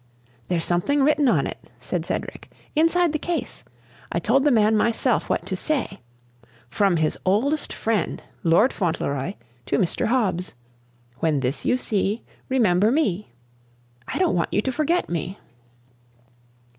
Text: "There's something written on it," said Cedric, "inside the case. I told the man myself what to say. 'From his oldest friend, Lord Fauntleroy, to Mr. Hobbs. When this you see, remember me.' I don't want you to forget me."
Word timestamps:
"There's 0.47 0.65
something 0.65 1.03
written 1.03 1.27
on 1.27 1.45
it," 1.45 1.59
said 1.79 2.07
Cedric, 2.07 2.49
"inside 2.75 3.13
the 3.13 3.19
case. 3.19 3.63
I 4.11 4.17
told 4.17 4.45
the 4.45 4.49
man 4.51 4.75
myself 4.75 5.29
what 5.29 5.45
to 5.45 5.55
say. 5.55 5.99
'From 6.69 6.97
his 6.97 7.19
oldest 7.23 7.71
friend, 7.71 8.23
Lord 8.43 8.73
Fauntleroy, 8.73 9.33
to 9.67 9.77
Mr. 9.77 10.07
Hobbs. 10.07 10.55
When 11.19 11.41
this 11.41 11.65
you 11.65 11.77
see, 11.77 12.23
remember 12.49 12.89
me.' 12.89 13.27
I 14.07 14.17
don't 14.17 14.33
want 14.33 14.51
you 14.51 14.63
to 14.63 14.71
forget 14.71 15.07
me." 15.07 15.37